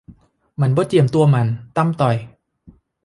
[0.61, 1.47] มันบ่เจียมตัวมัน
[1.77, 2.15] ต่ำต้อย